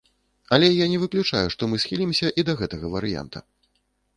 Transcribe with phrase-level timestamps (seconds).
[0.55, 3.47] Але я не выключаю, што мы схілімся і да гэтага варыянта.